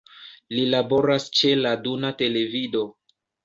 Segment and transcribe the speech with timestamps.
[0.55, 2.87] Li laboras ĉe la Duna Televido.